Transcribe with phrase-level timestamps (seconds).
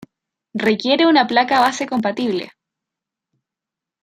[0.57, 2.53] Requiere una placa base compatible.